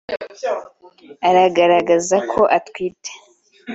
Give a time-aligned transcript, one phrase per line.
[1.45, 3.11] agaragaza ko atwite